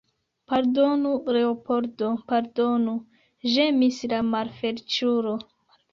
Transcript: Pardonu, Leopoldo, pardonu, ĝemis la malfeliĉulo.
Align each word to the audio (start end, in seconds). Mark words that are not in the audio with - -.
Pardonu, 0.51 1.11
Leopoldo, 1.35 2.09
pardonu, 2.31 2.95
ĝemis 3.57 4.03
la 4.15 4.23
malfeliĉulo. 4.35 5.37